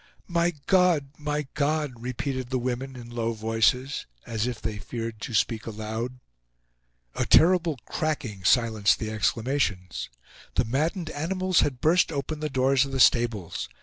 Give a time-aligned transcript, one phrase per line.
[0.27, 1.09] "My God!
[1.19, 6.19] My God!" repeated the women, in low voices, as if they feared to speak aloud.
[7.13, 10.09] A terrible cracking silenced the exclamations.
[10.55, 13.69] The maddened animals had burst open the doors of the stables.